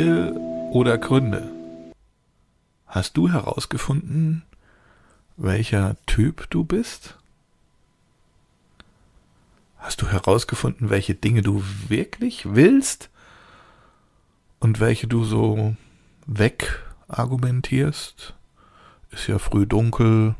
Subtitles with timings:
[0.00, 0.32] Wege
[0.72, 1.50] oder Gründe?
[2.86, 4.44] Hast du herausgefunden,
[5.36, 7.18] welcher Typ du bist?
[9.76, 13.10] Hast du herausgefunden, welche Dinge du wirklich willst
[14.58, 15.76] und welche du so
[16.26, 18.32] wegargumentierst?
[19.10, 20.34] Ist ja früh dunkel,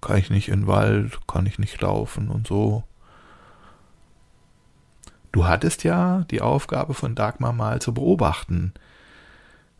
[0.00, 2.82] kann ich nicht in den Wald, kann ich nicht laufen und so.
[5.36, 8.72] Du hattest ja die Aufgabe von Dagmar mal zu beobachten,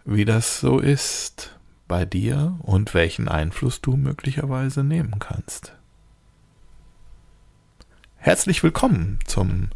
[0.05, 5.73] wie das so ist bei dir und welchen Einfluss du möglicherweise nehmen kannst.
[8.16, 9.70] Herzlich willkommen zum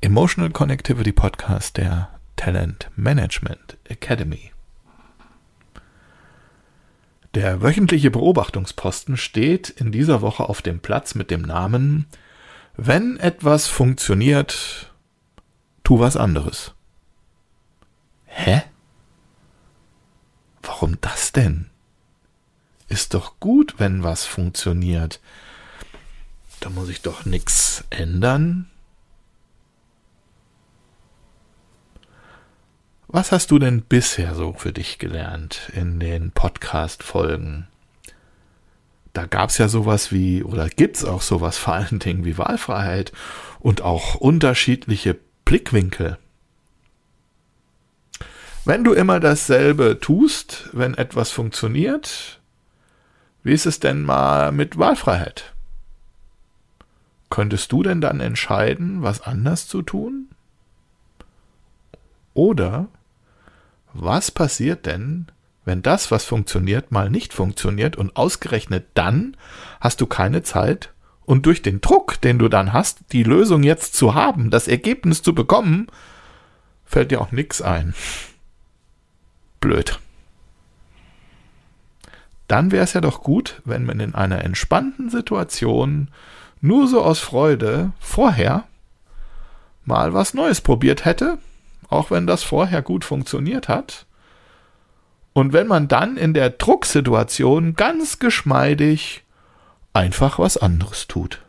[0.00, 4.52] Emotional Connectivity Podcast der Talent Management Academy.
[7.34, 12.06] Der wöchentliche Beobachtungsposten steht in dieser Woche auf dem Platz mit dem Namen
[12.78, 14.89] Wenn etwas funktioniert,
[15.90, 16.72] tu was anderes.
[18.26, 18.62] Hä?
[20.62, 21.68] Warum das denn?
[22.86, 25.18] Ist doch gut, wenn was funktioniert.
[26.60, 28.70] Da muss ich doch nichts ändern.
[33.08, 37.66] Was hast du denn bisher so für dich gelernt in den Podcast-Folgen?
[39.12, 43.10] Da gab's ja sowas wie, oder gibt's auch sowas vor allen Dingen wie Wahlfreiheit
[43.58, 46.18] und auch unterschiedliche Blickwinkel.
[48.64, 52.40] Wenn du immer dasselbe tust, wenn etwas funktioniert,
[53.42, 55.54] wie ist es denn mal mit Wahlfreiheit?
[57.30, 60.28] Könntest du denn dann entscheiden, was anders zu tun?
[62.34, 62.88] Oder
[63.92, 65.26] was passiert denn,
[65.64, 69.36] wenn das, was funktioniert, mal nicht funktioniert und ausgerechnet dann
[69.80, 70.92] hast du keine Zeit,
[71.30, 75.22] und durch den Druck, den du dann hast, die Lösung jetzt zu haben, das Ergebnis
[75.22, 75.86] zu bekommen,
[76.84, 77.94] fällt dir auch nichts ein.
[79.60, 80.00] Blöd.
[82.48, 86.08] Dann wäre es ja doch gut, wenn man in einer entspannten Situation
[86.60, 88.64] nur so aus Freude vorher
[89.84, 91.38] mal was Neues probiert hätte,
[91.88, 94.04] auch wenn das vorher gut funktioniert hat.
[95.32, 99.22] Und wenn man dann in der Drucksituation ganz geschmeidig
[99.92, 101.42] einfach was anderes tut.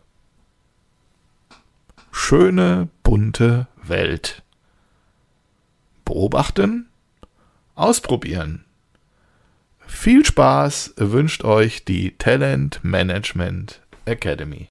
[2.11, 4.43] Schöne, bunte Welt.
[6.05, 6.89] Beobachten,
[7.75, 8.65] ausprobieren.
[9.87, 14.59] Viel Spaß wünscht euch die Talent Management Academy.